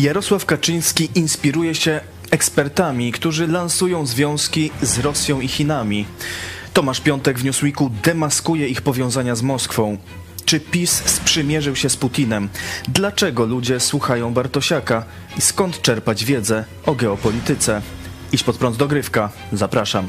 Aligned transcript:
Jarosław 0.00 0.46
Kaczyński 0.46 1.08
inspiruje 1.14 1.74
się 1.74 2.00
ekspertami, 2.30 3.12
którzy 3.12 3.46
lansują 3.46 4.06
związki 4.06 4.70
z 4.82 4.98
Rosją 4.98 5.40
i 5.40 5.48
Chinami. 5.48 6.06
Tomasz 6.72 7.00
Piątek 7.00 7.38
w 7.38 7.44
Newsweeku 7.44 7.90
demaskuje 8.02 8.68
ich 8.68 8.82
powiązania 8.82 9.34
z 9.34 9.42
Moskwą. 9.42 9.98
Czy 10.44 10.60
PiS 10.60 11.02
sprzymierzył 11.06 11.76
się 11.76 11.90
z 11.90 11.96
Putinem? 11.96 12.48
Dlaczego 12.88 13.44
ludzie 13.46 13.80
słuchają 13.80 14.34
Bartosiaka? 14.34 15.04
I 15.38 15.40
skąd 15.40 15.82
czerpać 15.82 16.24
wiedzę 16.24 16.64
o 16.86 16.94
geopolityce? 16.94 17.82
Idź 18.32 18.42
pod 18.42 18.56
prąd 18.56 18.76
dogrywka. 18.76 19.30
Zapraszam. 19.52 20.08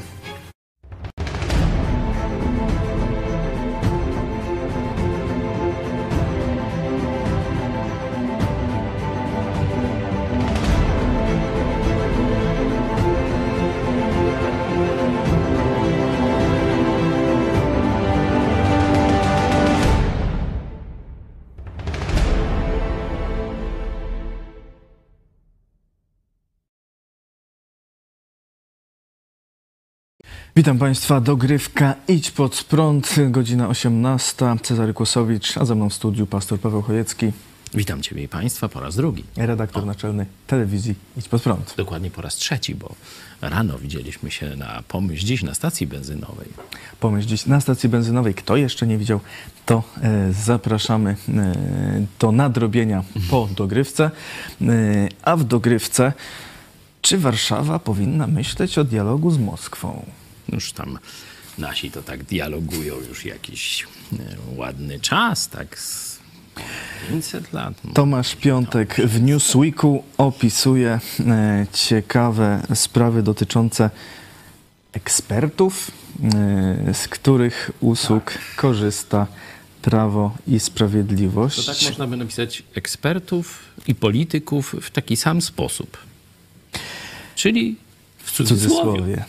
Witam 30.56 30.78
Państwa, 30.78 31.22
dogrywka 31.22 31.96
Idź 32.08 32.32
pod 32.32 32.64
prąd, 32.64 33.16
godzina 33.30 33.68
18, 33.68 34.46
Cezary 34.62 34.94
Kłosowicz, 34.94 35.58
a 35.58 35.66
ze 35.66 35.76
mną 35.76 35.90
w 35.90 35.94
studiu 35.94 36.28
pastor 36.28 36.60
Paweł 36.60 36.82
Chojecki, 36.82 37.32
Witam 37.74 38.02
Ciebie 38.02 38.24
i 38.24 38.28
Państwa 38.28 38.70
po 38.70 38.80
raz 38.80 38.96
drugi. 38.96 39.24
redaktor 39.38 39.86
naczelny 39.86 40.26
telewizji 40.48 40.96
Idź 41.18 41.30
pod 41.30 41.42
prąd. 41.42 41.74
Dokładnie 41.78 42.12
po 42.12 42.22
raz 42.22 42.36
trzeci, 42.36 42.76
bo 42.76 42.96
rano 43.42 43.80
widzieliśmy 43.80 44.32
się 44.32 44.56
na 44.56 44.84
pomyśl 44.88 45.26
dziś 45.26 45.44
na 45.44 45.54
stacji 45.54 45.88
benzynowej. 45.88 46.48
Pomyśl 47.00 47.28
dziś 47.28 47.46
na 47.46 47.62
stacji 47.62 47.90
benzynowej. 47.90 48.34
Kto 48.34 48.58
jeszcze 48.58 48.88
nie 48.88 48.98
widział, 48.98 49.20
to 49.66 49.84
e, 50.02 50.34
zapraszamy 50.34 51.16
e, 51.30 51.54
do 52.20 52.32
nadrobienia 52.32 53.04
po 53.30 53.50
dogrywce. 53.58 54.12
E, 54.62 54.68
a 55.22 55.36
w 55.36 55.44
dogrywce, 55.44 56.14
czy 57.02 57.18
Warszawa 57.18 57.80
powinna 57.80 58.28
myśleć 58.28 58.78
o 58.78 58.84
dialogu 58.84 59.32
z 59.32 59.38
Moskwą? 59.38 60.06
Już 60.52 60.74
tam 60.74 61.00
nasi 61.58 61.92
to 61.92 62.04
tak 62.04 62.24
dialogują 62.24 62.96
już 63.10 63.26
jakiś 63.26 63.84
e, 63.84 64.18
ładny 64.56 65.00
czas, 65.00 65.50
tak 65.50 65.80
z 65.80 66.20
500 67.10 67.54
lat. 67.54 67.74
Tomasz 67.94 68.36
Piątek 68.36 68.96
w 68.96 69.22
Newsweeku 69.22 70.04
opisuje 70.18 71.00
e, 71.20 71.66
ciekawe 71.74 72.64
sprawy 72.76 73.24
dotyczące 73.24 73.90
ekspertów, 74.94 75.92
e, 76.24 76.94
z 76.94 77.08
których 77.08 77.72
usług 77.80 78.34
korzysta 78.56 79.28
Prawo 79.82 80.38
i 80.48 80.60
Sprawiedliwość. 80.60 81.66
To 81.66 81.74
tak 81.74 81.82
można 81.82 82.08
by 82.08 82.18
napisać 82.18 82.64
ekspertów 82.76 83.60
i 83.88 83.96
polityków 83.96 84.76
w 84.82 84.90
taki 84.90 85.16
sam 85.16 85.42
sposób. 85.42 85.98
Czyli 87.36 87.76
w 88.18 88.32
w 88.32 88.32
cudzysłowie. 88.32 89.26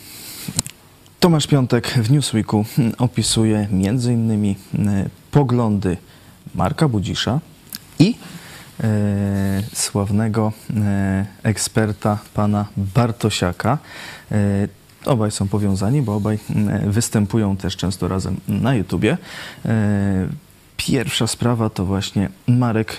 Tomasz 1.23 1.47
Piątek 1.47 1.87
w 1.87 2.11
Newsweeku 2.11 2.65
opisuje 2.97 3.67
m.in. 3.71 4.55
poglądy 5.31 5.97
Marka 6.55 6.87
Budzisza 6.87 7.39
i 7.99 8.15
e, 8.83 9.63
sławnego 9.73 10.51
e, 10.75 11.25
eksperta 11.43 12.19
pana 12.33 12.65
Bartosiaka. 12.77 13.77
E, 14.31 14.67
obaj 15.05 15.31
są 15.31 15.47
powiązani, 15.47 16.01
bo 16.01 16.15
obaj 16.15 16.39
występują 16.87 17.57
też 17.57 17.77
często 17.77 18.07
razem 18.07 18.39
na 18.47 18.75
YouTubie. 18.75 19.17
E, 19.65 20.27
Pierwsza 20.77 21.27
sprawa 21.27 21.69
to 21.69 21.85
właśnie 21.85 22.29
Marek 22.47 22.97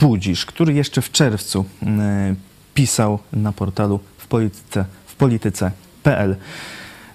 Budzisz, 0.00 0.46
który 0.46 0.74
jeszcze 0.74 1.02
w 1.02 1.12
czerwcu 1.12 1.64
e, 1.82 2.34
pisał 2.74 3.18
na 3.32 3.52
portalu 3.52 4.00
w 4.18 4.26
polityce, 4.26 4.84
w 5.06 5.14
polityce.pl. 5.14 6.36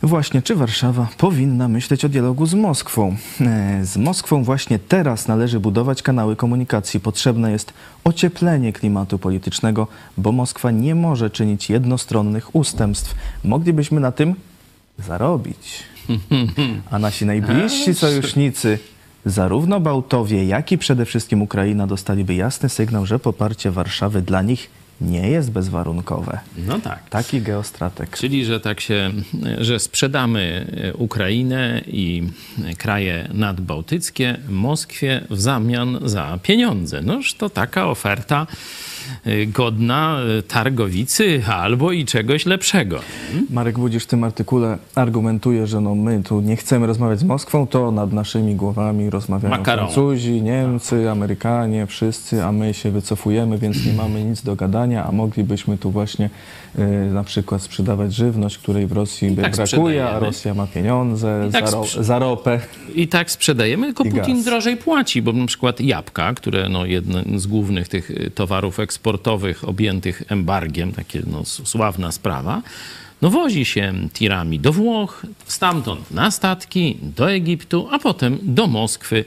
Właśnie, 0.04 0.42
czy 0.42 0.56
Warszawa 0.56 1.08
powinna 1.18 1.68
myśleć 1.68 2.06
o 2.06 2.10
dialogu 2.10 2.46
z 2.46 2.54
Moskwą? 2.54 3.16
E, 3.42 3.86
Z 3.86 3.98
Moskwą 3.98 4.44
właśnie 4.44 4.80
teraz 4.80 5.28
należy 5.28 5.60
budować 5.60 6.02
kanały 6.02 6.36
komunikacji. 6.36 7.00
Potrzebne 7.00 7.52
jest 7.52 7.74
ocieplenie 8.04 8.74
klimatu 8.74 9.20
politycznego, 9.20 9.88
bo 10.18 10.32
Moskwa 10.32 10.72
nie 10.72 10.96
może 10.96 11.30
czynić 11.30 11.70
jednostronnych 11.70 12.56
ustępstw. 12.56 13.16
Moglibyśmy 13.44 14.00
na 14.00 14.12
tym 14.12 14.36
zarobić. 15.00 15.84
A 16.92 17.00
nasi 17.00 17.26
najbliżsi 17.26 17.94
sojusznicy, 17.94 18.80
zarówno 19.26 19.80
Bałtowie, 19.80 20.46
jak 20.46 20.72
i 20.72 20.78
przede 20.78 21.06
wszystkim 21.06 21.42
Ukraina, 21.42 21.88
dostaliby 21.88 22.36
jasny 22.36 22.70
sygnał, 22.70 23.06
że 23.06 23.20
poparcie 23.20 23.72
Warszawy 23.72 24.22
dla 24.22 24.42
nich 24.42 24.70
nie 25.02 25.30
jest 25.30 25.52
bezwarunkowe. 25.52 26.40
No 26.58 26.80
tak. 26.80 27.10
Taki 27.10 27.42
geostratek. 27.42 28.18
Czyli, 28.18 28.46
że 28.46 28.60
tak 28.60 28.82
się, 28.82 29.12
że 29.58 29.80
sprzedamy 29.80 30.66
Ukrainę 30.98 31.82
i 31.88 32.24
kraje 32.78 33.28
nadbałtyckie 33.34 34.38
Moskwie 34.50 35.26
w 35.30 35.42
zamian 35.42 36.00
za 36.06 36.40
pieniądze. 36.44 37.02
Noż 37.02 37.34
to 37.34 37.50
taka 37.50 37.88
oferta 37.88 38.48
godna 39.48 40.20
y, 40.40 40.44
targowicy 40.44 41.42
albo 41.48 41.92
i 41.92 42.06
czegoś 42.06 42.46
lepszego. 42.46 43.00
Marek 43.50 43.80
Budzisz 43.80 44.04
w 44.04 44.08
tym 44.08 44.24
artykule 44.24 44.78
argumentuje, 44.96 45.68
że 45.68 45.82
no 45.82 45.96
my 45.96 46.24
tu 46.24 46.42
nie 46.42 46.56
chcemy 46.56 46.88
rozmawiać 46.88 47.20
z 47.20 47.24
Moskwą, 47.24 47.68
to 47.68 47.92
nad 47.92 48.14
naszymi 48.14 48.56
głowami 48.56 49.10
rozmawiają 49.10 49.58
Makaron. 49.58 49.86
Francuzi, 49.86 50.42
Niemcy, 50.42 51.10
Amerykanie, 51.10 51.88
wszyscy, 51.88 52.44
a 52.44 52.52
my 52.52 52.74
się 52.74 52.92
wycofujemy, 52.92 53.58
więc 53.58 53.86
nie 53.86 53.94
mamy 53.94 54.24
nic 54.24 54.42
do 54.42 54.56
gadania, 54.56 55.06
a 55.06 55.12
moglibyśmy 55.12 55.78
tu 55.78 55.92
właśnie 55.92 56.30
y, 56.80 57.14
na 57.14 57.24
przykład 57.24 57.62
sprzedawać 57.62 58.14
żywność, 58.14 58.58
której 58.58 58.88
w 58.88 58.92
Rosji 58.92 59.32
by 59.32 59.42
tak 59.42 59.56
brakuje, 59.56 60.06
a. 60.10 60.20
Rosja 60.20 60.54
ma 60.54 60.68
pieniądze 60.68 61.50
tak 61.52 61.70
za, 61.70 61.78
ro, 61.78 61.86
za 62.00 62.20
ropę. 62.20 62.60
I 62.96 63.08
tak 63.08 63.32
sprzedajemy, 63.32 63.86
tylko 63.86 64.04
Putin 64.04 64.36
gaz. 64.36 64.46
drożej 64.46 64.78
płaci, 64.78 65.22
bo 65.22 65.34
na 65.34 65.46
przykład 65.46 65.82
jabłka, 65.82 66.34
które 66.34 66.70
no 66.70 66.86
jeden 66.86 67.40
z 67.40 67.48
głównych 67.48 67.88
tych 67.88 68.12
y, 68.12 68.32
towarów 68.36 68.80
eksportowych 68.80 69.11
objętych 69.66 70.24
embargiem, 70.28 70.92
takie 70.92 71.22
no, 71.28 71.46
sławna 71.46 72.12
sprawa, 72.12 72.62
no 73.22 73.30
wozi 73.30 73.66
się 73.66 73.94
tirami 74.14 74.60
do 74.60 74.74
Włoch, 74.74 75.26
stamtąd 75.46 76.12
na 76.12 76.32
statki, 76.32 76.98
do 77.02 77.32
Egiptu, 77.32 77.88
a 77.92 78.00
potem 78.00 78.38
do 78.42 78.68
Moskwy. 78.68 79.26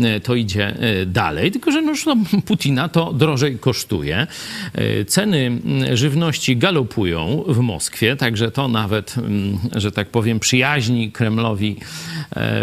E, 0.00 0.20
To 0.20 0.34
idzie 0.34 0.66
e, 0.66 1.06
dalej, 1.06 1.50
tylko 1.50 1.72
że 1.72 1.82
no, 1.82 1.92
Putina 2.46 2.88
to 2.88 3.12
drożej 3.12 3.58
kosztuje. 3.58 4.26
E, 4.74 5.04
Ceny 5.04 5.38
mm, 5.38 5.96
żywności 5.96 6.56
galopują 6.56 7.44
w 7.48 7.58
Moskwie, 7.58 8.16
także 8.16 8.50
to 8.50 8.68
nawet, 8.68 9.18
mm, 9.18 9.58
że 9.76 9.92
tak 9.92 10.08
powiem, 10.08 10.40
przyjaźni 10.40 11.12
Kremlowi 11.12 11.76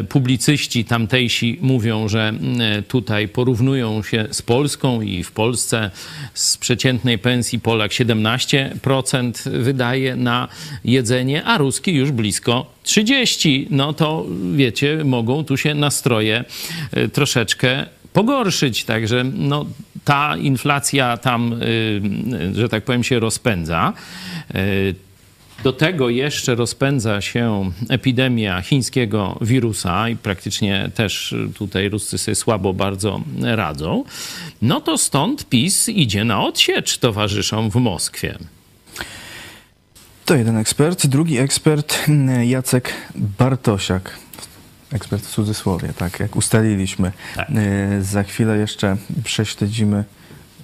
publicyści 0.10 0.86
tamtejsi 0.86 1.58
mówią, 1.62 2.08
że 2.08 2.28
mm, 2.28 2.84
tutaj 2.84 3.28
porównują 3.28 4.04
się 4.04 4.28
z 4.32 4.42
Polską 4.42 5.02
i 5.02 5.24
w 5.24 5.32
Polsce 5.32 5.92
z 6.34 6.58
przeciętnej 6.58 7.18
pensji 7.18 7.60
Polak 7.60 7.92
17% 7.92 9.50
wydaje 9.50 10.16
na 10.16 10.48
jedzenie, 10.86 11.44
a 11.44 11.58
Ruski 11.58 11.94
już 11.94 12.12
blisko 12.12 12.66
30. 12.84 13.68
No 13.69 13.94
to 13.94 14.25
wiecie, 14.56 15.04
mogą 15.04 15.44
tu 15.44 15.58
się 15.58 15.74
nastroje 15.74 16.46
e, 16.92 17.08
troszeczkę 17.08 17.86
pogorszyć. 18.14 18.84
Także 18.84 19.24
no, 19.24 19.66
ta 20.04 20.38
inflacja 20.38 21.18
tam, 21.18 21.54
y, 21.54 22.02
że 22.54 22.69
tak 22.69 22.84
powiem, 22.84 23.04
się 23.04 23.19
rozpędza. 23.19 23.94
Do 25.64 25.74
tego 25.74 26.10
jeszcze 26.10 26.56
rozpędza 26.56 27.22
się 27.22 27.72
epidemia 27.90 28.62
chińskiego 28.62 29.38
wirusa 29.42 30.10
i 30.10 30.16
praktycznie 30.16 30.92
też 30.96 31.36
tutaj 31.56 31.90
Ruscy 31.90 32.18
sobie 32.18 32.36
słabo 32.36 32.74
bardzo 32.74 33.22
radzą. 33.42 34.04
No 34.62 34.81
to 34.81 34.98
stąd 34.98 35.50
PiS 35.50 35.90
idzie 35.90 36.24
na 36.24 36.44
odsiecz 36.44 36.98
towarzyszom 36.98 37.70
w 37.70 37.75
Moskwie. 37.75 38.38
To 40.27 40.35
jeden 40.35 40.57
ekspert. 40.57 41.07
Drugi 41.07 41.38
ekspert, 41.38 41.95
mm, 42.07 42.44
Jacek 42.44 42.94
Bartosiak. 43.15 44.12
Ekspert 44.94 45.24
w 45.25 45.29
cudzysłowie, 45.29 45.94
tak 45.97 46.19
jak 46.19 46.35
ustaliliśmy. 46.35 47.12
Tak. 47.35 47.47
E, 47.50 48.01
Za 48.01 48.24
chwilę 48.24 48.57
jeszcze 48.57 48.97
prześledzimy 49.24 50.03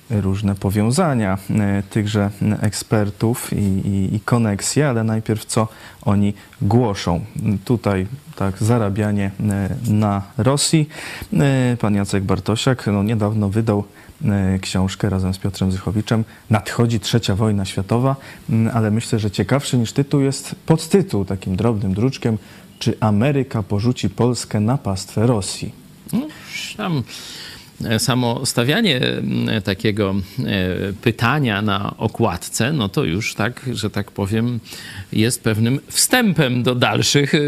różne 0.09 0.55
powiązania 0.55 1.37
e, 1.49 1.83
tychże 1.89 2.29
ekspertów 2.61 3.53
i, 3.53 3.55
i, 3.87 4.15
i 4.15 4.19
koneksje, 4.19 4.89
ale 4.89 5.03
najpierw 5.03 5.45
co 5.45 5.67
oni 6.01 6.33
głoszą. 6.61 7.25
Tutaj 7.65 8.07
tak 8.35 8.57
zarabianie 8.63 9.31
e, 9.49 9.69
na 9.87 10.21
Rosji. 10.37 10.89
Pan 11.79 11.95
Jacek 11.95 12.23
Bartosiak 12.23 12.87
no, 12.87 13.03
niedawno 13.03 13.49
wydał 13.49 13.83
książkę 14.61 15.09
razem 15.09 15.33
z 15.33 15.37
Piotrem 15.37 15.71
Zychowiczem. 15.71 16.23
Nadchodzi 16.49 16.99
trzecia 16.99 17.35
wojna 17.35 17.65
światowa, 17.65 18.15
m, 18.49 18.69
ale 18.73 18.91
myślę, 18.91 19.19
że 19.19 19.31
ciekawszy 19.31 19.77
niż 19.77 19.91
tytuł 19.91 20.21
jest 20.21 20.55
podtytuł 20.65 21.25
takim 21.25 21.55
drobnym 21.55 21.93
druczkiem. 21.93 22.37
Czy 22.79 22.97
Ameryka 22.99 23.63
porzuci 23.63 24.09
Polskę 24.09 24.59
na 24.59 24.77
pastwę 24.77 25.27
Rosji? 25.27 25.71
No, 26.13 26.27
tam 26.77 26.97
e, 26.97 27.03
samo 27.97 28.45
stawianie 28.45 29.01
m, 29.01 29.47
takiego 29.63 30.15
e, 30.39 30.93
pytania 30.93 31.61
na 31.61 31.97
okładce, 31.97 32.73
no 32.73 32.89
to 32.89 33.03
już 33.03 33.35
tak, 33.35 33.69
że 33.73 33.89
tak 33.89 34.11
powiem, 34.11 34.59
jest 35.11 35.43
pewnym 35.43 35.79
wstępem 35.87 36.63
do 36.63 36.75
dalszych 36.75 37.35
e, 37.35 37.39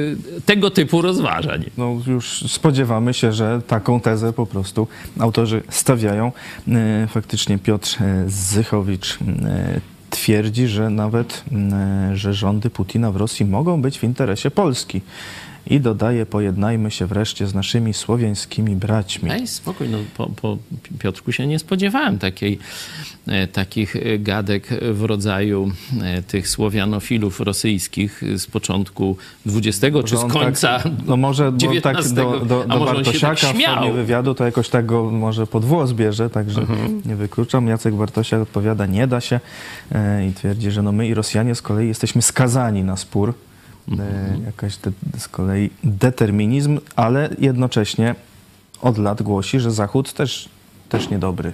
tego 0.46 0.70
typu 0.70 1.02
rozważań. 1.02 1.66
No 1.78 2.02
już 2.08 2.44
spodziewamy 2.48 3.14
się, 3.14 3.34
że 3.34 3.62
taką 3.68 4.00
tezę 4.00 4.34
po 4.34 4.46
prostu 4.46 4.88
autorzy 5.20 5.62
stawiają. 5.70 6.32
E, 6.68 7.08
Faktycznie 7.08 7.58
Piotr 7.58 7.98
e, 8.02 8.24
Zychowicz 8.28 9.18
e, 9.46 9.80
twierdzi, 10.10 10.68
że 10.68 10.90
nawet 10.90 11.44
e, 11.52 12.12
że 12.18 12.34
rządy 12.34 12.70
Putina 12.70 13.12
w 13.12 13.16
Rosji 13.16 13.46
mogą 13.46 13.82
być 13.82 14.00
w 14.00 14.04
interesie 14.04 14.52
Polski. 14.52 15.02
I 15.68 15.80
dodaje, 15.80 16.26
pojednajmy 16.26 16.92
się 16.92 17.06
wreszcie 17.06 17.48
z 17.48 17.54
naszymi 17.54 17.94
słowiańskimi 17.94 18.76
braćmi. 18.76 19.32
Ej, 19.32 19.48
spokój, 19.48 19.90
no 19.90 19.98
po, 20.18 20.30
po 20.42 20.58
Piotrku 21.00 21.32
się 21.32 21.48
nie 21.48 21.60
spodziewałem 21.60 22.20
takiej, 22.20 22.60
e, 23.28 23.48
takich 23.48 23.96
e, 23.96 24.20
gadek 24.20 24.70
w 24.82 25.04
rodzaju 25.04 25.72
e, 26.02 26.22
tych 26.22 26.50
słowianofilów 26.50 27.40
rosyjskich 27.40 28.22
z 28.38 28.48
początku 28.48 29.18
XX 29.46 29.98
czy 30.06 30.18
z 30.18 30.26
końca 30.26 30.80
Tak, 30.80 30.92
no 31.06 31.18
może 31.18 31.48
on 31.48 31.58
tak 31.84 31.98
XIX, 31.98 32.14
do, 32.14 32.40
do, 32.40 32.64
do 32.64 32.80
Bartosiaka 32.86 33.36
tak 33.36 33.56
w 33.56 33.64
formie 33.64 33.94
wywiadu, 33.94 34.36
to 34.36 34.46
jakoś 34.46 34.70
tak 34.70 34.86
go 34.86 35.12
może 35.12 35.48
pod 35.48 35.66
włos 35.66 35.94
bierze, 35.94 36.30
także 36.30 36.62
Mhm. 36.62 37.02
nie 37.06 37.16
wykluczam. 37.16 37.68
Jacek 37.68 37.96
Bartosiak 37.96 38.42
odpowiada, 38.42 38.86
nie 38.86 39.08
da 39.08 39.22
się 39.22 39.40
i 40.30 40.34
twierdzi, 40.34 40.72
że 40.72 40.82
no 40.82 40.92
my 40.92 41.08
i 41.08 41.14
Rosjanie 41.14 41.56
z 41.56 41.62
kolei 41.62 41.88
jesteśmy 41.88 42.22
skazani 42.22 42.84
na 42.84 42.98
spór. 42.98 43.34
Mhm. 43.88 44.46
Jakaś 44.46 44.74
z 45.18 45.28
kolei 45.28 45.70
determinizm, 45.84 46.80
ale 46.96 47.30
jednocześnie 47.40 48.16
od 48.82 48.98
lat 48.98 49.22
głosi, 49.22 49.60
że 49.60 49.72
Zachód 49.72 50.14
też, 50.14 50.50
też 50.90 51.10
niedobry. 51.10 51.54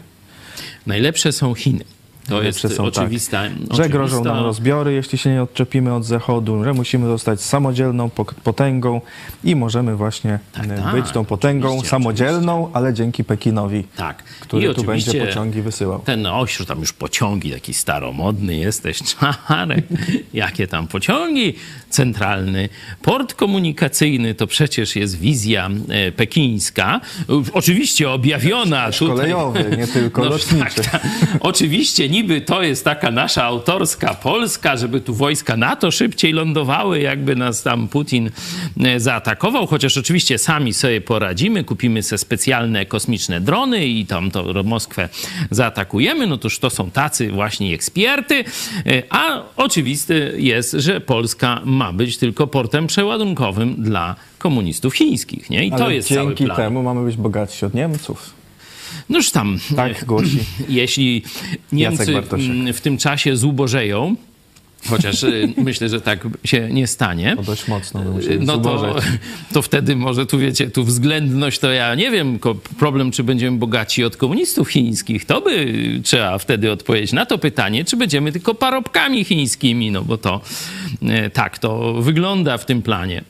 Najlepsze 0.88 1.32
są 1.32 1.54
Chiny. 1.54 1.84
To 2.32 2.44
jest 2.44 2.76
są, 2.76 2.84
oczywista, 2.84 3.44
tak. 3.44 3.78
Że 3.78 3.90
grożą 3.90 4.18
oczywista- 4.18 4.34
nam 4.36 4.44
rozbiory, 4.44 4.94
jeśli 4.94 5.18
się 5.18 5.30
nie 5.30 5.44
odczepimy 5.44 5.94
od 5.94 6.06
Zachodu, 6.06 6.64
że 6.64 6.74
musimy 6.74 7.08
zostać 7.08 7.42
samodzielną 7.42 8.10
potęgą 8.44 9.02
i 9.44 9.56
możemy 9.56 9.96
właśnie 9.96 10.40
Tak, 10.54 10.66
e, 10.66 10.78
tak, 10.78 10.96
być 10.96 11.12
tą 11.12 11.26
potęgą 11.26 11.68
oczywiście, 11.68 11.90
samodzielną, 11.90 12.70
ale 12.74 12.94
dzięki 12.94 13.24
Pekinowi, 13.24 13.84
Tak. 13.96 14.24
który 14.24 14.74
tu 14.74 14.84
będzie 14.84 15.12
oczywiście 15.12 15.26
pociągi 15.26 15.62
wysyłał. 15.62 16.00
Ten 16.00 16.26
ośród, 16.26 16.68
tam 16.68 16.80
już 16.80 16.94
pociągi, 16.94 17.52
taki 17.52 17.74
staromodny 17.74 18.56
jesteś, 18.56 19.00
czarek. 19.48 19.86
Jakie 20.34 20.68
tam 20.68 20.88
pociągi? 20.88 21.54
Centralny 21.90 22.70
port 23.02 23.34
komunikacyjny 23.34 24.36
to 24.36 24.48
przecież 24.48 24.96
jest 24.96 25.20
wizja 25.20 25.70
e, 25.90 26.12
pekińska. 26.12 27.02
Oczywiście 27.54 28.10
objawiona 28.12 28.92
tutaj. 28.92 29.16
Kolejowy, 29.18 29.76
nie 29.78 29.88
tylko 29.88 30.24
lotniczy. 30.26 30.82
tak. 30.92 31.08
Oczywiście 31.40 32.10
niby 32.22 32.42
to 32.42 32.64
jest 32.64 32.86
taka 32.86 33.12
nasza 33.12 33.44
autorska 33.44 34.14
Polska, 34.14 34.78
żeby 34.78 35.02
tu 35.02 35.14
wojska 35.14 35.58
NATO 35.58 35.92
szybciej 35.92 36.34
lądowały, 36.34 37.00
jakby 37.00 37.36
nas 37.36 37.64
tam 37.64 37.88
Putin 37.88 38.32
e, 38.84 39.00
zaatakował, 39.00 39.68
chociaż 39.68 39.98
oczywiście 39.98 40.38
sami 40.38 40.74
sobie 40.74 41.02
poradzimy, 41.02 41.64
kupimy 41.64 42.04
sobie 42.04 42.18
specjalne 42.18 42.86
kosmiczne 42.86 43.42
drony 43.42 43.88
i 43.88 44.06
tam 44.06 44.32
to 44.32 44.64
Moskwę 44.64 45.10
zaatakujemy, 45.52 46.28
no 46.28 46.38
toż 46.38 46.60
to 46.60 46.70
są 46.70 46.92
tacy 46.92 47.32
właśnie 47.32 47.74
eksperty, 47.74 48.44
e, 48.86 49.04
a 49.10 49.44
oczywiste 49.58 50.14
jest, 50.38 50.72
że 50.72 51.02
Polska 51.02 51.62
ma 51.66 51.94
być 51.94 52.18
tylko 52.18 52.48
portem 52.48 52.88
przeładunkowym 52.88 53.76
dla 53.84 54.16
komunistów 54.38 54.96
chińskich, 54.96 55.50
nie? 55.50 55.66
I 55.66 55.70
to 55.70 55.86
ale 55.86 55.96
jest 55.96 56.08
cały 56.08 56.28
dzięki 56.28 56.46
plan. 56.46 56.58
temu 56.58 56.84
mamy 56.84 57.06
być 57.06 57.18
bogatsi 57.18 57.66
od 57.66 57.74
Niemców. 57.74 58.41
Noż 59.10 59.32
tam, 59.32 59.60
Tak 59.76 60.06
głosi. 60.06 60.40
jeśli 60.70 61.24
Niemcy 61.72 62.14
w 62.74 62.82
tym 62.82 62.98
czasie 62.98 63.38
zubożeją, 63.38 64.16
chociaż 64.90 65.24
y, 65.24 65.54
myślę, 65.58 65.90
że 65.90 66.02
tak 66.02 66.28
się 66.44 66.70
nie 66.72 66.88
stanie, 66.88 67.36
To 67.36 67.44
dość 67.44 67.68
mocno 67.68 68.02
musieli 68.02 68.46
no 68.46 68.58
to, 68.58 68.96
to 69.54 69.62
wtedy 69.62 69.96
może 69.96 70.26
tu 70.26 70.40
wiecie, 70.40 70.70
tu 70.70 70.84
względność 70.84 71.60
to 71.60 71.72
ja 71.72 71.96
nie 71.96 72.12
wiem, 72.12 72.40
problem 72.80 73.12
czy 73.12 73.24
będziemy 73.24 73.58
bogaci 73.58 74.04
od 74.04 74.18
komunistów 74.18 74.70
chińskich, 74.70 75.26
to 75.26 75.42
by 75.42 75.76
trzeba 76.04 76.38
wtedy 76.38 76.72
odpowiedzieć 76.72 77.14
na 77.14 77.26
to 77.26 77.38
pytanie, 77.38 77.86
czy 77.86 77.98
będziemy 77.98 78.32
tylko 78.32 78.56
parobkami 78.56 79.24
chińskimi, 79.24 79.92
no 79.92 80.02
bo 80.02 80.18
to 80.18 80.42
e, 81.02 81.30
tak 81.30 81.60
to 81.60 81.94
wygląda 81.94 82.58
w 82.58 82.66
tym 82.66 82.82
planie. 82.82 83.24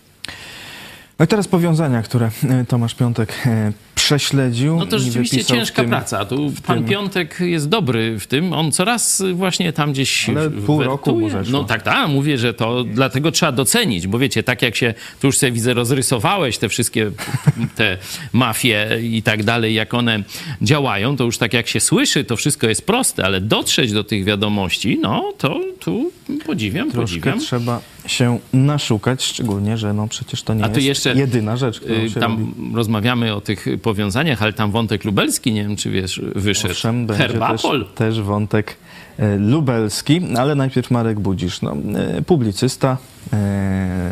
No 1.20 1.26
i 1.26 1.28
teraz 1.28 1.48
powiązania, 1.48 2.02
które 2.02 2.32
e, 2.50 2.66
Tomasz 2.66 2.96
Piątek 2.96 3.34
e, 3.46 3.72
prześledził. 4.06 4.78
No 4.80 4.86
to 4.86 5.00
rzeczywiście 5.00 5.46
ciężka 5.46 5.82
tym- 5.82 5.90
praca. 5.90 6.26
Tu 6.26 6.54
pan 6.66 6.78
tym- 6.78 6.88
Piątek 6.88 7.38
jest 7.40 7.70
dobry 7.70 8.20
w 8.20 8.28
tym. 8.28 8.54
On 8.54 8.72
coraz 8.72 9.24
właśnie 9.34 9.74
tam 9.74 9.92
gdzieś. 9.92 10.30
Ale 10.30 10.50
pół 10.50 10.78
wertuje. 10.78 10.88
roku 10.88 11.30
zeszło. 11.30 11.52
No 11.60 11.64
tak, 11.64 11.82
tak. 11.84 12.08
Mówię, 12.10 12.38
że 12.38 12.54
to 12.54 12.84
dlatego 12.84 13.32
trzeba 13.32 13.52
docenić, 13.52 14.08
bo 14.08 14.20
wiecie, 14.20 14.44
tak 14.44 14.62
jak 14.62 14.76
się, 14.76 14.94
tu 15.20 15.28
już 15.28 15.38
sobie 15.38 15.52
widzę, 15.52 15.74
rozrysowałeś 15.74 16.58
te 16.58 16.70
wszystkie 16.70 17.12
te 17.76 17.98
mafie 18.34 18.88
i 19.04 19.24
tak 19.24 19.44
dalej, 19.44 19.74
jak 19.74 19.94
one 19.94 20.24
działają, 20.62 21.18
to 21.18 21.24
już 21.24 21.38
tak 21.38 21.54
jak 21.54 21.68
się 21.68 21.80
słyszy, 21.80 22.24
to 22.24 22.36
wszystko 22.36 22.68
jest 22.68 22.86
proste, 22.86 23.26
ale 23.26 23.42
dotrzeć 23.42 23.92
do 23.94 24.04
tych 24.04 24.24
wiadomości, 24.24 25.00
no 25.02 25.34
to 25.38 25.60
tu 25.80 26.12
podziwiam, 26.46 26.92
Troszkę 26.92 27.02
podziwiam. 27.16 27.40
trzeba 27.40 27.82
się 28.06 28.40
naszukać, 28.54 29.24
szczególnie, 29.24 29.78
że 29.78 29.94
no 29.94 30.08
przecież 30.08 30.44
to 30.44 30.54
nie 30.54 30.64
jest 30.66 30.82
jeszcze, 30.82 31.14
jedyna 31.14 31.58
rzecz, 31.58 31.80
którą 31.80 31.96
Y, 31.96 32.10
się 32.10 32.20
Tam 32.20 32.32
robi. 32.32 32.76
rozmawiamy 32.76 33.36
o 33.36 33.42
tych 33.42 33.66
powiązaniach, 33.82 34.42
ale 34.44 34.54
tam 34.54 34.72
wątek 34.72 35.04
lubelski, 35.06 35.54
nie 35.54 35.64
wiem 35.64 35.76
czy 35.76 35.90
wiesz, 35.90 36.22
wyszedł. 36.36 36.72
Owszem, 36.72 37.06
będzie 37.08 37.24
też, 37.24 37.32
Herbapol. 37.32 37.86
też 37.96 38.22
wątek 38.22 38.78
e, 39.18 39.38
lubelski, 39.38 40.22
ale 40.38 40.56
najpierw 40.56 40.92
Marek 40.92 41.20
Budzisz, 41.20 41.62
no, 41.62 41.74
e, 42.18 42.22
publicysta, 42.22 42.98
e, 43.34 44.12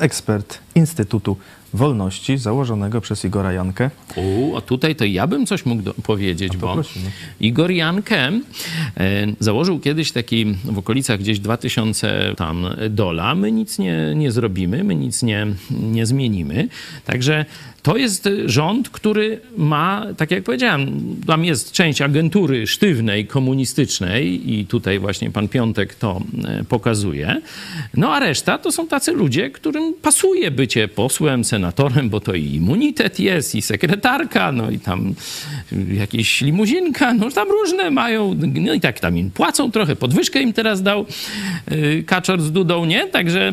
ekspert 0.00 0.58
Instytutu 0.74 1.36
Wolności, 1.74 2.38
założonego 2.38 3.00
przez 3.00 3.24
Igora 3.24 3.52
Jankę. 3.52 3.90
U, 4.16 4.56
a 4.56 4.60
tutaj 4.60 4.96
to 4.96 5.04
ja 5.04 5.26
bym 5.26 5.46
coś 5.46 5.66
mógł 5.66 5.82
do, 5.82 5.94
powiedzieć, 5.94 6.56
bo 6.56 6.74
prosimy. 6.74 7.10
Igor 7.40 7.70
Jankę 7.70 8.18
e, 8.26 8.40
założył 9.40 9.80
kiedyś 9.80 10.12
taki 10.12 10.44
w 10.64 10.78
okolicach 10.78 11.20
gdzieś 11.20 11.40
2000 11.40 12.34
tam 12.36 12.66
dola. 12.90 13.34
My 13.34 13.52
nic 13.52 13.78
nie, 13.78 14.12
nie 14.14 14.32
zrobimy, 14.32 14.84
my 14.84 14.94
nic 14.94 15.22
nie, 15.22 15.46
nie 15.70 16.06
zmienimy. 16.06 16.68
Także 17.04 17.44
to 17.86 17.96
jest 17.96 18.28
rząd, 18.46 18.88
który 18.88 19.40
ma, 19.56 20.06
tak 20.16 20.30
jak 20.30 20.44
powiedziałem, 20.44 21.00
tam 21.26 21.44
jest 21.44 21.72
część 21.72 22.02
agentury 22.02 22.66
sztywnej, 22.66 23.26
komunistycznej 23.26 24.52
i 24.54 24.66
tutaj 24.66 24.98
właśnie 24.98 25.30
pan 25.30 25.48
Piątek 25.48 25.94
to 25.94 26.20
e, 26.44 26.64
pokazuje. 26.64 27.40
No 27.94 28.14
a 28.14 28.20
reszta 28.20 28.58
to 28.58 28.72
są 28.72 28.88
tacy 28.88 29.12
ludzie, 29.12 29.50
którym 29.66 29.94
pasuje 29.94 30.50
bycie 30.50 30.88
posłem, 30.88 31.44
senatorem, 31.44 32.10
bo 32.10 32.20
to 32.20 32.34
i 32.34 32.44
immunitet 32.44 33.20
jest, 33.20 33.54
i 33.54 33.62
sekretarka, 33.62 34.52
no 34.52 34.70
i 34.70 34.78
tam 34.78 35.14
jakieś 35.92 36.40
limuzinka, 36.40 37.14
no 37.14 37.30
tam 37.30 37.48
różne 37.48 37.90
mają, 37.90 38.34
no 38.54 38.74
i 38.74 38.80
tak 38.80 39.00
tam 39.00 39.18
im 39.18 39.30
płacą 39.30 39.70
trochę, 39.70 39.96
podwyżkę 39.96 40.42
im 40.42 40.52
teraz 40.52 40.82
dał 40.82 41.06
y, 41.72 42.04
Kaczor 42.06 42.42
z 42.42 42.52
Dudą, 42.52 42.84
nie? 42.84 43.06
Także 43.06 43.52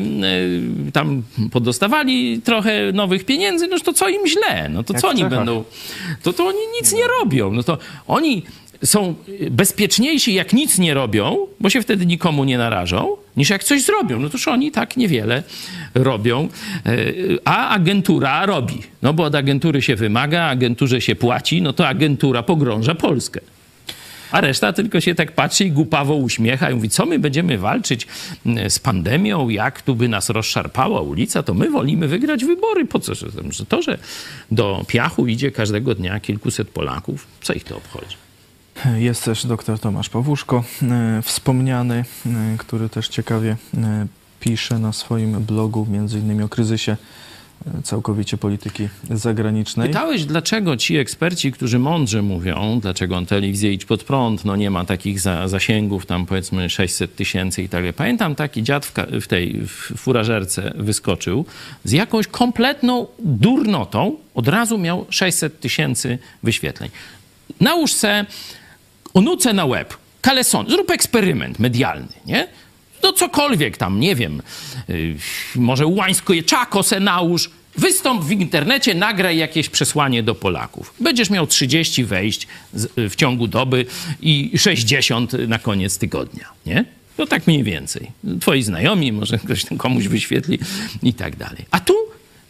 y, 0.88 0.92
tam 0.92 1.22
podostawali 1.52 2.40
trochę 2.42 2.92
nowych 2.92 3.24
pieniędzy, 3.24 3.68
noż 3.68 3.82
to 3.82 3.92
co 3.92 4.08
im 4.08 4.26
źle? 4.26 4.68
No 4.68 4.82
to 4.82 4.92
Jak 4.92 5.02
co 5.02 5.08
oni 5.08 5.24
będą? 5.24 5.64
To, 6.22 6.32
to 6.32 6.46
oni 6.46 6.58
nic 6.80 6.92
nie 6.92 7.04
robią. 7.20 7.52
No 7.52 7.62
to 7.62 7.78
oni 8.06 8.42
są 8.84 9.14
bezpieczniejsi, 9.50 10.34
jak 10.34 10.52
nic 10.52 10.78
nie 10.78 10.94
robią, 10.94 11.36
bo 11.60 11.70
się 11.70 11.82
wtedy 11.82 12.06
nikomu 12.06 12.44
nie 12.44 12.58
narażą, 12.58 13.16
niż 13.36 13.50
jak 13.50 13.64
coś 13.64 13.82
zrobią. 13.82 14.20
No 14.20 14.30
toż 14.30 14.48
oni 14.48 14.70
tak 14.70 14.96
niewiele 14.96 15.42
robią, 15.94 16.48
e, 16.86 16.96
a 17.44 17.68
agentura 17.68 18.46
robi. 18.46 18.82
No 19.02 19.12
bo 19.12 19.24
od 19.24 19.34
agentury 19.34 19.82
się 19.82 19.96
wymaga, 19.96 20.42
agenturze 20.42 21.00
się 21.00 21.16
płaci, 21.16 21.62
no 21.62 21.72
to 21.72 21.88
agentura 21.88 22.42
pogrąża 22.42 22.94
Polskę. 22.94 23.40
A 24.32 24.40
reszta 24.40 24.72
tylko 24.72 25.00
się 25.00 25.14
tak 25.14 25.32
patrzy 25.32 25.64
i 25.64 25.70
głupawo 25.70 26.14
uśmiecha 26.14 26.70
i 26.70 26.74
mówi, 26.74 26.88
co 26.88 27.06
my 27.06 27.18
będziemy 27.18 27.58
walczyć 27.58 28.06
z 28.68 28.78
pandemią, 28.78 29.48
jak 29.48 29.82
tu 29.82 29.94
by 29.94 30.08
nas 30.08 30.30
rozszarpała 30.30 31.00
ulica, 31.00 31.42
to 31.42 31.54
my 31.54 31.70
wolimy 31.70 32.08
wygrać 32.08 32.44
wybory. 32.44 32.84
Po 32.84 33.00
co? 33.00 33.12
To, 33.68 33.82
że 33.82 33.98
do 34.50 34.84
piachu 34.88 35.26
idzie 35.26 35.50
każdego 35.50 35.94
dnia 35.94 36.20
kilkuset 36.20 36.68
Polaków, 36.68 37.26
co 37.40 37.52
ich 37.52 37.64
to 37.64 37.76
obchodzi? 37.76 38.23
Jest 38.96 39.24
też 39.24 39.46
dr 39.46 39.78
Tomasz 39.78 40.08
Pawłuszko, 40.08 40.64
e, 40.82 41.22
wspomniany, 41.22 42.04
e, 42.26 42.30
który 42.58 42.88
też 42.88 43.08
ciekawie 43.08 43.56
e, 43.76 44.06
pisze 44.40 44.78
na 44.78 44.92
swoim 44.92 45.44
blogu, 45.44 45.86
między 45.90 46.18
innymi 46.18 46.42
o 46.42 46.48
kryzysie 46.48 46.96
całkowicie 47.82 48.36
polityki 48.36 48.88
zagranicznej. 49.10 49.88
Pytałeś, 49.88 50.24
dlaczego 50.24 50.76
ci 50.76 50.96
eksperci, 50.96 51.52
którzy 51.52 51.78
mądrze 51.78 52.22
mówią, 52.22 52.78
dlaczego 52.82 53.22
telewizja 53.22 53.70
idź 53.70 53.84
pod 53.84 54.04
prąd, 54.04 54.44
no 54.44 54.56
nie 54.56 54.70
ma 54.70 54.84
takich 54.84 55.20
za, 55.20 55.48
zasięgów, 55.48 56.06
tam 56.06 56.26
powiedzmy 56.26 56.70
600 56.70 57.16
tysięcy 57.16 57.62
i 57.62 57.68
tak 57.68 57.80
dalej. 57.80 57.92
Pamiętam 57.92 58.34
taki 58.34 58.62
dziad 58.62 58.86
w, 58.86 58.92
w 59.20 59.26
tej 59.26 59.60
w 59.66 59.92
furażerce 59.96 60.72
wyskoczył 60.76 61.44
z 61.84 61.92
jakąś 61.92 62.26
kompletną 62.26 63.06
durnotą, 63.18 64.16
od 64.34 64.48
razu 64.48 64.78
miał 64.78 65.06
600 65.10 65.60
tysięcy 65.60 66.18
wyświetleń. 66.42 66.90
Nałóż 67.60 67.92
se 67.92 68.26
onuce 69.14 69.52
na 69.52 69.64
łeb, 69.64 69.96
kaleson, 70.20 70.66
zrób 70.68 70.90
eksperyment 70.90 71.58
medialny, 71.58 72.12
nie? 72.26 72.48
No 73.02 73.12
cokolwiek 73.12 73.76
tam, 73.76 74.00
nie 74.00 74.14
wiem, 74.14 74.42
yy, 74.88 75.16
może 75.56 75.86
łańsko 75.86 76.34
czako 76.46 76.82
se 76.82 77.00
nałóż, 77.00 77.50
wystąp 77.76 78.24
w 78.24 78.30
internecie, 78.30 78.94
nagraj 78.94 79.36
jakieś 79.36 79.68
przesłanie 79.68 80.22
do 80.22 80.34
Polaków. 80.34 80.94
Będziesz 81.00 81.30
miał 81.30 81.46
30 81.46 82.04
wejść 82.04 82.46
z, 82.74 83.12
w 83.12 83.16
ciągu 83.16 83.46
doby 83.46 83.86
i 84.20 84.52
60 84.58 85.32
na 85.32 85.58
koniec 85.58 85.98
tygodnia, 85.98 86.48
nie? 86.66 86.84
No 87.18 87.26
tak 87.26 87.46
mniej 87.46 87.62
więcej. 87.62 88.10
Twoi 88.40 88.62
znajomi, 88.62 89.12
może 89.12 89.38
ktoś 89.38 89.64
komuś 89.78 90.08
wyświetli 90.08 90.58
i 91.02 91.14
tak 91.14 91.36
dalej. 91.36 91.64
A 91.70 91.80
tu 91.80 91.94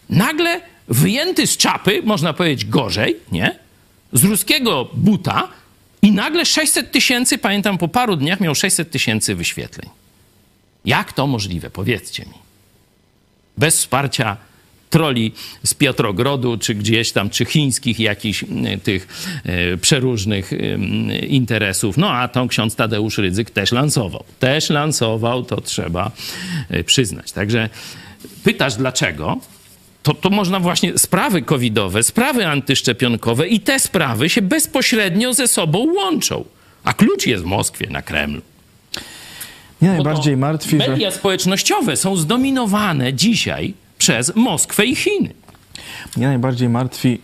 nagle 0.09 0.61
wyjęty 0.87 1.47
z 1.47 1.57
czapy, 1.57 2.01
można 2.05 2.33
powiedzieć 2.33 2.65
gorzej, 2.65 3.15
nie? 3.31 3.59
Z 4.13 4.23
ruskiego 4.23 4.89
buta 4.93 5.47
i 6.05 6.11
nagle 6.11 6.45
600 6.45 6.91
tysięcy, 6.91 7.37
pamiętam 7.37 7.77
po 7.77 7.87
paru 7.87 8.15
dniach 8.15 8.39
miał 8.39 8.55
600 8.55 8.91
tysięcy 8.91 9.35
wyświetleń. 9.35 9.89
Jak 10.85 11.13
to 11.13 11.27
możliwe? 11.27 11.69
Powiedzcie 11.69 12.23
mi. 12.23 12.33
Bez 13.57 13.77
wsparcia 13.77 14.37
troli 14.89 15.31
z 15.63 15.73
Piotrogrodu, 15.73 16.57
czy 16.57 16.75
gdzieś 16.75 17.11
tam, 17.11 17.29
czy 17.29 17.45
chińskich 17.45 17.99
jakichś 17.99 18.45
tych 18.83 19.07
e, 19.43 19.77
przeróżnych 19.77 20.51
interesów. 21.27 21.97
No 21.97 22.11
a 22.11 22.27
tą 22.27 22.47
ksiądz 22.47 22.75
Tadeusz 22.75 23.17
Rydzyk 23.17 23.49
też 23.49 23.71
lansował. 23.71 24.23
Też 24.39 24.69
lansował, 24.69 25.43
to 25.43 25.61
trzeba 25.61 26.11
e, 26.69 26.83
przyznać. 26.83 27.31
Także 27.31 27.69
pytasz 28.43 28.75
dlaczego? 28.75 29.39
To, 30.05 30.13
to 30.13 30.29
można 30.29 30.59
właśnie 30.59 30.97
sprawy 30.97 31.41
covidowe, 31.41 32.03
sprawy 32.03 32.47
antyszczepionkowe 32.47 33.47
i 33.47 33.59
te 33.59 33.79
sprawy 33.79 34.29
się 34.29 34.41
bezpośrednio 34.41 35.33
ze 35.33 35.47
sobą 35.47 35.93
łączą. 35.93 36.45
A 36.83 36.93
klucz 36.93 37.27
jest 37.27 37.43
w 37.43 37.47
Moskwie, 37.47 37.89
na 37.89 38.01
Kremlu. 38.01 38.41
Mnie 39.81 39.91
najbardziej 39.91 40.37
martwi, 40.37 40.75
media 40.75 40.85
że... 40.85 40.91
Media 40.91 41.11
społecznościowe 41.11 41.97
są 41.97 42.15
zdominowane 42.15 43.13
dzisiaj 43.13 43.73
przez 43.97 44.35
Moskwę 44.35 44.85
i 44.85 44.95
Chiny. 44.95 45.33
Mnie 46.17 46.27
najbardziej 46.27 46.69
martwi 46.69 47.19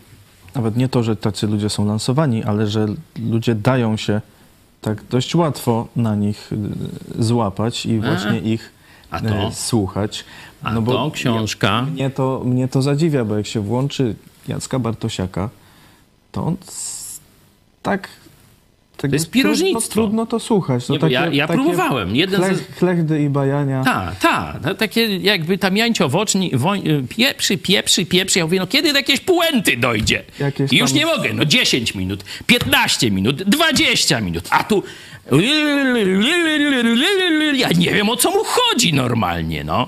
nawet 0.55 0.77
nie 0.77 0.89
to, 0.89 1.03
że 1.03 1.15
tacy 1.15 1.47
ludzie 1.47 1.69
są 1.69 1.85
lansowani, 1.85 2.43
ale 2.43 2.67
że 2.67 2.85
ludzie 3.29 3.55
dają 3.55 3.97
się 3.97 4.21
tak 4.81 5.03
dość 5.03 5.35
łatwo 5.35 5.87
na 5.95 6.15
nich 6.15 6.49
y, 7.19 7.23
złapać 7.23 7.85
i 7.85 7.99
właśnie 7.99 8.39
ich 8.39 8.61
a 8.61 8.69
to? 8.69 8.80
Y, 9.17 9.53
słuchać. 9.53 10.25
A 10.63 10.73
no 10.73 10.81
bo 10.81 10.93
to 10.93 11.11
książka. 11.11 11.81
mnie, 11.81 12.09
to, 12.09 12.41
mnie 12.45 12.67
to 12.67 12.81
zadziwia, 12.81 13.25
bo 13.25 13.37
jak 13.37 13.47
się 13.47 13.59
włączy 13.59 14.15
Jacka 14.47 14.79
Bartosiaka, 14.79 15.49
to 16.31 16.45
on 16.45 16.57
tak 17.81 18.09
to 19.09 19.15
jest 19.15 19.29
pirożnictwo. 19.29 19.93
Trudno, 19.93 20.03
trudno 20.03 20.25
to 20.25 20.39
słuchać. 20.39 20.87
No 20.87 20.95
nie, 20.95 20.99
takie, 20.99 21.13
ja, 21.13 21.27
ja 21.27 21.47
takie 21.47 21.59
próbowałem. 21.59 22.15
Jeden 22.15 22.41
chlech, 22.41 22.57
z... 22.57 22.79
Chlechdy 22.79 23.23
i 23.23 23.29
bajania. 23.29 23.83
Tak, 23.83 24.19
tak. 24.19 24.77
takie 24.77 25.17
jakby 25.17 25.57
tam 25.57 25.77
jańciowoczni, 25.77 26.51
woń, 26.53 27.07
pieprzy, 27.09 27.57
pieprzy, 27.57 28.05
pieprzy. 28.05 28.39
Ja 28.39 28.45
mówię, 28.45 28.59
no 28.59 28.67
kiedy 28.67 28.91
do 28.91 28.97
jakiejś 28.97 29.19
puenty 29.19 29.77
dojdzie? 29.77 30.23
Jakieś 30.39 30.73
I 30.73 30.77
już 30.77 30.89
tam... 30.89 30.99
nie 30.99 31.05
mogę. 31.05 31.33
No 31.33 31.45
10 31.45 31.95
minut, 31.95 32.23
15 32.45 33.11
minut, 33.11 33.43
20 33.43 34.21
minut. 34.21 34.47
A 34.49 34.63
tu... 34.63 34.83
Ja 37.53 37.69
nie 37.77 37.93
wiem, 37.93 38.09
o 38.09 38.15
co 38.15 38.31
mu 38.31 38.43
chodzi 38.43 38.93
normalnie, 38.93 39.63
no. 39.63 39.87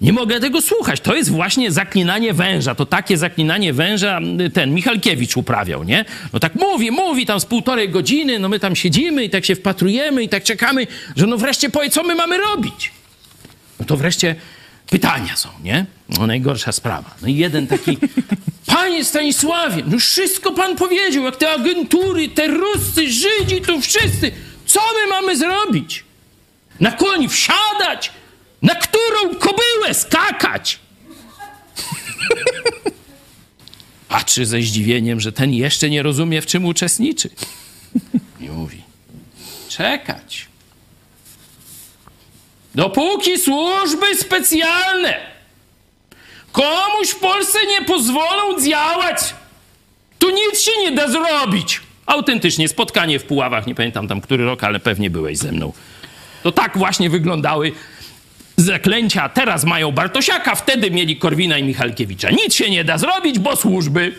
Nie 0.00 0.12
mogę 0.12 0.40
tego 0.40 0.62
słuchać. 0.62 1.00
To 1.00 1.14
jest 1.14 1.30
właśnie 1.30 1.72
zaklinanie 1.72 2.32
węża. 2.32 2.74
To 2.74 2.86
takie 2.86 3.18
zaklinanie 3.18 3.72
węża 3.72 4.20
ten 4.54 4.74
Michalkiewicz 4.74 5.36
uprawiał, 5.36 5.84
nie? 5.84 6.04
No 6.32 6.40
tak 6.40 6.54
mówi, 6.54 6.90
mówi 6.90 7.26
tam 7.26 7.40
z 7.40 7.46
półtorej 7.46 7.88
godziny, 7.88 8.38
no 8.38 8.48
my 8.48 8.58
tam 8.60 8.76
siedzimy 8.76 9.24
i 9.24 9.30
tak 9.30 9.44
się 9.44 9.54
wpatrujemy 9.54 10.22
i 10.22 10.28
tak 10.28 10.44
czekamy, 10.44 10.86
że 11.16 11.26
no 11.26 11.36
wreszcie 11.36 11.70
powie, 11.70 11.90
co 11.90 12.02
my 12.02 12.14
mamy 12.14 12.38
robić. 12.38 12.92
No 13.80 13.86
to 13.86 13.96
wreszcie 13.96 14.34
pytania 14.90 15.36
są, 15.36 15.48
nie? 15.64 15.86
No 16.08 16.26
najgorsza 16.26 16.72
sprawa. 16.72 17.14
No 17.22 17.28
i 17.28 17.36
jeden 17.36 17.66
taki, 17.66 17.98
panie 18.66 19.04
Stanisławie, 19.04 19.82
no 19.86 19.98
wszystko 19.98 20.52
pan 20.52 20.76
powiedział, 20.76 21.24
jak 21.24 21.36
te 21.36 21.50
agentury, 21.50 22.28
te 22.28 22.46
Ruscy, 22.46 23.12
Żydzi, 23.12 23.60
tu 23.66 23.80
wszyscy. 23.80 24.32
Co 24.66 24.80
my 24.80 25.10
mamy 25.10 25.36
zrobić? 25.36 26.04
Na 26.80 26.92
koń 26.92 27.28
wsiadać? 27.28 28.12
Na 28.62 28.74
którą 28.74 29.34
kobyłę 29.38 29.94
skakać? 29.94 30.78
Patrzy 34.08 34.46
ze 34.46 34.62
zdziwieniem, 34.62 35.20
że 35.20 35.32
ten 35.32 35.52
jeszcze 35.52 35.90
nie 35.90 36.02
rozumie, 36.02 36.42
w 36.42 36.46
czym 36.46 36.64
uczestniczy. 36.64 37.30
I 38.40 38.48
mówi: 38.48 38.82
Czekać. 39.68 40.46
Dopóki 42.74 43.38
służby 43.38 44.16
specjalne 44.16 45.30
komuś 46.52 47.10
w 47.10 47.18
Polsce 47.18 47.58
nie 47.66 47.84
pozwolą 47.84 48.60
działać, 48.60 49.34
to 50.18 50.30
nic 50.30 50.60
się 50.60 50.70
nie 50.80 50.92
da 50.92 51.08
zrobić. 51.08 51.80
Autentycznie, 52.06 52.68
spotkanie 52.68 53.18
w 53.18 53.24
Puławach, 53.24 53.66
nie 53.66 53.74
pamiętam 53.74 54.08
tam 54.08 54.20
który 54.20 54.44
rok, 54.44 54.64
ale 54.64 54.80
pewnie 54.80 55.10
byłeś 55.10 55.38
ze 55.38 55.52
mną. 55.52 55.72
To 56.42 56.52
tak 56.52 56.78
właśnie 56.78 57.10
wyglądały 57.10 57.72
zaklęcia 58.60 59.28
teraz 59.28 59.64
mają 59.64 59.92
Bartosiaka, 59.92 60.54
wtedy 60.54 60.90
mieli 60.90 61.16
Korwina 61.16 61.58
i 61.58 61.64
Michalkiewicza. 61.64 62.30
Nic 62.30 62.54
się 62.54 62.70
nie 62.70 62.84
da 62.84 62.98
zrobić, 62.98 63.38
bo 63.38 63.56
służby. 63.56 64.12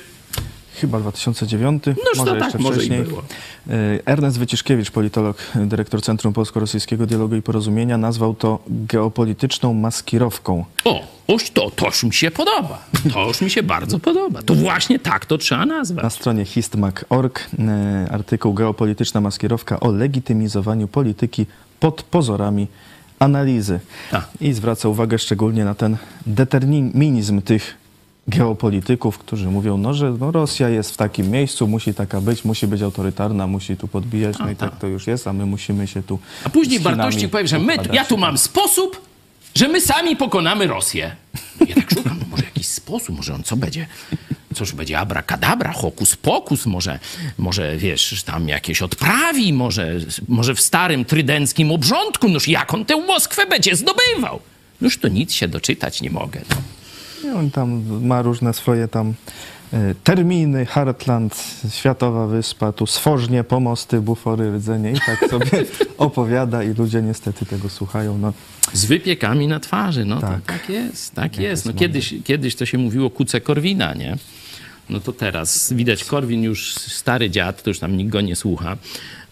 Chyba 0.75 0.99
2009, 0.99 1.83
no 1.85 1.93
może 2.17 2.31
to 2.31 2.39
tak, 2.39 2.59
może 2.59 2.75
wcześniej. 2.75 2.99
I 2.99 3.03
było. 3.03 3.23
E, 3.69 3.99
Ernest 4.05 4.39
Wyciszkiewicz, 4.39 4.91
politolog, 4.91 5.37
dyrektor 5.55 6.01
Centrum 6.01 6.33
Polsko-Rosyjskiego 6.33 7.05
Dialogu 7.05 7.35
i 7.35 7.41
Porozumienia, 7.41 7.97
nazwał 7.97 8.35
to 8.35 8.59
geopolityczną 8.67 9.73
maskirowką. 9.73 10.65
O, 10.85 11.07
oż 11.27 11.49
to, 11.49 11.71
to 11.71 11.85
już 11.85 12.03
mi 12.03 12.13
się 12.13 12.31
podoba. 12.31 12.85
To 13.13 13.27
już 13.27 13.41
mi 13.41 13.49
się 13.49 13.63
bardzo 13.63 13.99
podoba. 13.99 14.41
To 14.41 14.55
właśnie 14.55 14.99
tak 14.99 15.25
to 15.25 15.37
trzeba 15.37 15.65
nazwać. 15.65 16.03
Na 16.03 16.09
stronie 16.09 16.45
histmag.org 16.45 17.49
e, 17.59 18.07
artykuł 18.11 18.53
Geopolityczna 18.53 19.21
maskirowka 19.21 19.79
o 19.79 19.91
legitymizowaniu 19.91 20.87
polityki 20.87 21.45
pod 21.79 22.03
pozorami 22.03 22.67
analizy. 23.21 23.79
A. 24.11 24.21
I 24.41 24.53
zwraca 24.53 24.89
uwagę 24.89 25.19
szczególnie 25.19 25.65
na 25.65 25.75
ten 25.75 25.97
determinizm 26.25 27.41
tych 27.41 27.77
geopolityków, 28.27 29.17
którzy 29.17 29.47
mówią, 29.47 29.77
no, 29.77 29.93
że 29.93 30.11
no, 30.19 30.31
Rosja 30.31 30.69
jest 30.69 30.91
w 30.91 30.97
takim 30.97 31.29
miejscu, 31.31 31.67
musi 31.67 31.93
taka 31.93 32.21
być, 32.21 32.45
musi 32.45 32.67
być 32.67 32.81
autorytarna, 32.81 33.47
musi 33.47 33.77
tu 33.77 33.87
podbijać, 33.87 34.39
no 34.39 34.51
i 34.51 34.55
tak 34.55 34.79
to 34.79 34.87
już 34.87 35.07
jest, 35.07 35.27
a 35.27 35.33
my 35.33 35.45
musimy 35.45 35.87
się 35.87 36.03
tu. 36.03 36.19
A 36.43 36.49
później 36.49 36.79
Bartoszczyk 36.79 37.31
powie, 37.31 37.47
że 37.47 37.59
my, 37.59 37.77
ja 37.93 38.05
tu 38.05 38.17
mam 38.17 38.37
sposób, 38.37 39.01
że 39.55 39.67
my 39.67 39.81
sami 39.81 40.15
pokonamy 40.15 40.67
Rosję. 40.67 41.15
No 41.59 41.65
ja 41.69 41.75
tak 41.75 41.89
szukam, 41.93 42.19
może 42.31 42.43
jakiś 42.43 42.67
sposób, 42.67 43.17
może 43.17 43.33
on 43.33 43.43
co 43.43 43.55
będzie? 43.55 43.87
Cóż, 44.55 44.73
będzie 44.73 44.99
abracadabra, 44.99 45.73
hokus 45.73 46.15
pokus, 46.15 46.65
może, 46.65 46.99
może 47.37 47.77
wiesz, 47.77 48.23
tam 48.23 48.47
jakieś 48.49 48.81
odprawi, 48.81 49.53
może, 49.53 49.97
może 50.27 50.55
w 50.55 50.61
starym 50.61 51.05
trydenckim 51.05 51.71
obrządku, 51.71 52.29
noż 52.29 52.47
jak 52.47 52.73
on 52.73 52.85
tę 52.85 52.97
Moskwę 52.97 53.45
będzie 53.45 53.75
zdobywał? 53.75 54.39
Noż 54.81 54.97
to 54.97 55.07
nic 55.07 55.33
się 55.33 55.47
doczytać 55.47 56.01
nie 56.01 56.09
mogę. 56.09 56.41
No. 56.49 56.55
On 57.39 57.51
tam 57.51 57.83
ma 58.07 58.21
różne 58.21 58.53
swoje 58.53 58.87
tam 58.87 59.13
e, 59.73 59.95
terminy, 60.03 60.65
Heartland, 60.65 61.43
Światowa 61.69 62.27
Wyspa, 62.27 62.71
tu 62.71 62.87
Sfożnie, 62.87 63.43
Pomosty, 63.43 64.01
Bufory, 64.01 64.51
Rdzenie 64.57 64.91
i 64.91 64.99
tak 65.05 65.29
sobie 65.29 65.65
opowiada 65.97 66.63
i 66.63 66.73
ludzie 66.73 67.01
niestety 67.01 67.45
tego 67.45 67.69
słuchają. 67.69 68.17
No. 68.17 68.33
Z 68.73 68.85
wypiekami 68.85 69.47
na 69.47 69.59
twarzy, 69.59 70.05
no 70.05 70.21
tak, 70.21 70.45
tak 70.45 70.69
jest, 70.69 71.15
tak 71.15 71.37
jest. 71.37 71.65
No, 71.65 71.73
kiedyś, 71.73 72.15
kiedyś 72.23 72.55
to 72.55 72.65
się 72.65 72.77
mówiło 72.77 73.09
kuce 73.09 73.41
Korwina, 73.41 73.93
nie? 73.93 74.17
No 74.91 74.99
to 74.99 75.13
teraz 75.13 75.73
widać, 75.73 76.03
Korwin 76.03 76.43
już 76.43 76.73
stary 76.73 77.29
dziad, 77.29 77.63
to 77.63 77.69
już 77.69 77.79
tam 77.79 77.97
nikt 77.97 78.11
go 78.11 78.21
nie 78.21 78.35
słucha. 78.35 78.77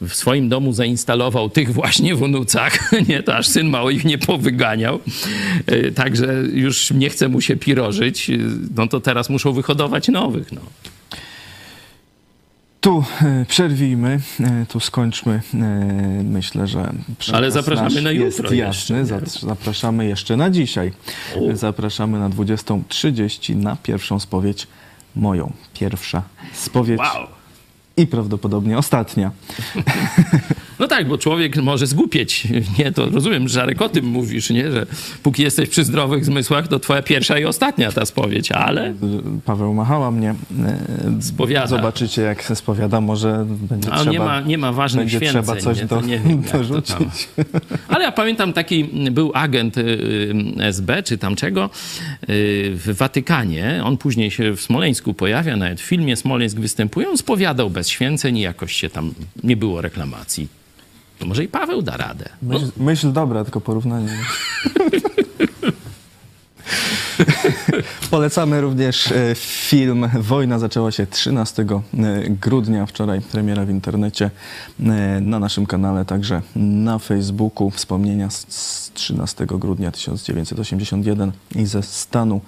W 0.01 0.13
swoim 0.13 0.49
domu 0.49 0.73
zainstalował 0.73 1.49
tych 1.49 1.73
właśnie 1.73 2.15
w 2.15 2.21
unucach, 2.21 2.91
nie, 3.09 3.23
to 3.23 3.35
aż 3.35 3.47
syn 3.47 3.69
mało 3.69 3.89
ich 3.89 4.05
nie 4.05 4.17
powyganiał. 4.17 4.99
E, 5.65 5.91
także 5.91 6.33
już 6.53 6.91
nie 6.91 7.09
chce 7.09 7.29
mu 7.29 7.41
się 7.41 7.55
pirożyć, 7.55 8.31
no 8.75 8.87
to 8.87 8.99
teraz 8.99 9.29
muszą 9.29 9.53
wyhodować 9.53 10.07
nowych, 10.07 10.51
no. 10.51 10.61
Tu 12.81 13.03
e, 13.21 13.45
przerwijmy, 13.47 14.19
e, 14.39 14.65
tu 14.69 14.79
skończmy. 14.79 15.41
E, 15.53 15.57
myślę, 16.23 16.67
że 16.67 16.93
Ale 17.33 17.51
zapraszamy 17.51 18.01
na 18.01 18.11
jutro 18.11 18.25
Jest 18.51 18.55
jasny. 18.55 18.97
jeszcze, 18.97 19.25
Zapraszamy 19.39 20.05
jeszcze 20.05 20.37
na 20.37 20.49
dzisiaj. 20.49 20.91
O. 21.35 21.55
Zapraszamy 21.55 22.19
na 22.19 22.29
20.30 22.29 23.55
na 23.55 23.75
pierwszą 23.75 24.19
spowiedź 24.19 24.67
moją. 25.19 25.51
Pierwsza 25.73 26.23
spowiedź 26.53 26.99
Wow. 26.99 27.27
i 27.97 28.07
prawdopodobnie 28.07 28.77
ostatnia. 28.77 29.31
No 30.79 30.87
tak, 30.87 31.07
bo 31.07 31.17
człowiek 31.17 31.55
może 31.57 31.87
zgłupieć. 31.87 32.47
Nie, 32.79 32.91
to 32.91 33.09
rozumiem, 33.09 33.47
że 33.47 33.53
Żarek 33.53 33.81
o 33.81 33.89
tym 33.89 34.05
mówisz, 34.05 34.49
nie? 34.49 34.71
Że 34.71 34.85
póki 35.23 35.43
jesteś 35.43 35.69
przy 35.69 35.83
zdrowych 35.83 36.25
zmysłach, 36.25 36.67
to 36.67 36.79
twoja 36.79 37.01
pierwsza 37.01 37.39
i 37.39 37.45
ostatnia 37.45 37.91
ta 37.91 38.05
spowiedź, 38.05 38.51
ale 38.51 38.93
Paweł 39.45 39.73
Machała 39.73 40.11
mnie. 40.11 40.29
e, 40.29 41.21
Spowiada. 41.21 41.67
Zobaczycie, 41.67 42.21
jak 42.21 42.41
się 42.41 42.55
spowiada. 42.55 43.01
Może 43.01 43.45
będzie 43.47 43.91
a 43.93 43.95
trzeba... 43.97 44.11
nie 44.11 44.19
ma, 44.19 44.41
nie 44.41 44.57
ma 44.57 44.71
ważnych 44.73 45.05
będzie 45.05 45.17
święceń. 45.17 45.43
trzeba 45.43 45.61
coś 45.61 45.77
nie? 45.79 45.85
do- 45.85 46.01
nie 46.01 46.19
wiem, 46.19 46.41
dorzucić. 46.53 46.95
Ale 47.87 48.03
ja 48.03 48.11
pamiętam 48.11 48.53
taki, 48.53 48.83
był 49.11 49.31
agent 49.33 49.77
y, 49.77 49.81
y, 49.81 50.63
SB, 50.63 51.03
czy 51.03 51.17
tam 51.17 51.35
czego, 51.35 51.69
w 52.27 52.95
Watykanie. 52.97 53.81
On 53.83 53.97
później 53.97 54.31
się 54.31 54.55
w 54.55 54.61
Smoleńsku 54.61 55.13
pojawia, 55.13 55.57
nawet 55.57 55.81
w 55.81 55.83
filmie 55.83 56.15
Smoleńsk 56.15 56.57
występuje. 56.57 57.09
On 57.09 57.17
spowiadał 57.17 57.69
bez 57.69 57.89
święceń 57.89 58.37
i 58.37 58.41
jakoś 58.41 58.73
się 58.73 58.89
tam 58.89 59.13
nie 59.43 59.57
było 59.57 59.81
reklamacji. 59.81 60.47
To 61.19 61.25
może 61.25 61.43
i 61.43 61.47
Paweł 61.47 61.81
da 61.81 61.97
radę. 61.97 62.29
Myśl, 62.41 62.71
myśl 62.77 63.11
dobra, 63.11 63.43
tylko 63.43 63.61
porównanie. 63.61 64.17
Polecamy 68.11 68.61
również 68.61 69.11
e, 69.11 69.35
film 69.35 70.09
Wojna 70.19 70.59
zaczęła 70.59 70.91
się 70.91 71.07
13 71.07 71.65
grudnia, 72.41 72.85
wczoraj 72.85 73.21
premiera 73.21 73.65
w 73.65 73.69
internecie, 73.69 74.31
e, 74.79 75.21
na 75.21 75.39
naszym 75.39 75.65
kanale, 75.65 76.05
także 76.05 76.41
na 76.55 76.99
Facebooku. 76.99 77.69
Wspomnienia 77.71 78.29
z- 78.29 78.45
z 78.49 78.91
13 78.93 79.45
grudnia 79.45 79.91
1981 79.91 81.31
i 81.55 81.65
ze 81.65 81.83
stanu 81.83 82.41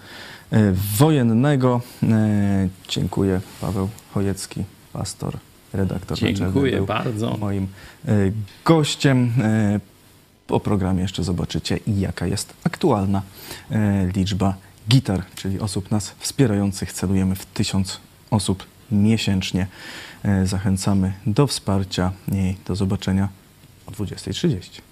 e, 0.52 0.74
wojennego. 0.98 1.82
E, 2.04 2.68
Dziękuję, 2.90 3.42
Paweł 3.62 3.90
Chojecki, 4.14 4.64
pastor, 4.94 5.38
redaktor 5.74 6.18
Dziękuję 6.18 6.76
był 6.78 6.86
bardzo. 6.86 7.38
moim 7.38 7.68
e, 8.08 8.12
gościem. 8.66 9.32
E, 9.42 9.80
Po 10.48 10.60
programie 10.60 11.02
jeszcze 11.02 11.24
zobaczycie, 11.24 11.80
jaka 11.88 12.28
jest 12.28 12.54
aktualna 12.64 13.22
e, 13.72 14.08
liczba 14.16 14.56
gitar, 14.90 15.24
czyli 15.36 15.60
osób 15.60 15.92
nas 15.92 16.14
wspierających. 16.20 16.94
Celujemy 16.94 17.36
w 17.36 17.46
tysiąc 17.46 18.00
osób 18.32 18.66
miesięcznie. 18.92 19.68
E, 20.24 20.48
Zachęcamy 20.48 21.14
do 21.26 21.48
wsparcia 21.48 22.12
i 22.32 22.56
do 22.68 22.76
zobaczenia 22.76 23.30
o 23.88 23.92
20.30. 23.92 24.91